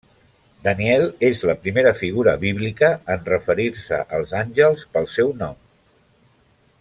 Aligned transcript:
Daniel 0.67 1.03
és 1.29 1.43
la 1.49 1.55
primera 1.65 1.91
figura 1.99 2.33
bíblica 2.45 2.91
en 3.17 3.29
referir-se 3.29 4.01
als 4.21 4.35
àngels 4.43 4.87
pel 4.97 5.09
seu 5.21 5.33
nom. 5.43 5.65